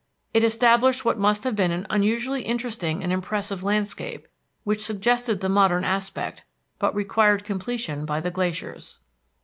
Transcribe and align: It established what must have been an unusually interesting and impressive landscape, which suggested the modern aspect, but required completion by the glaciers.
It 0.33 0.43
established 0.43 1.05
what 1.05 1.19
must 1.19 1.43
have 1.43 1.55
been 1.55 1.69
an 1.69 1.85
unusually 1.91 2.41
interesting 2.41 3.03
and 3.03 3.13
impressive 3.13 3.61
landscape, 3.61 4.27
which 4.63 4.83
suggested 4.83 5.41
the 5.41 5.47
modern 5.49 5.83
aspect, 5.83 6.43
but 6.79 6.95
required 6.95 7.43
completion 7.43 8.03
by 8.03 8.19
the 8.19 8.31
glaciers. 8.31 8.97